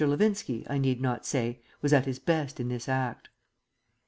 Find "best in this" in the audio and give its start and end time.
2.17-2.89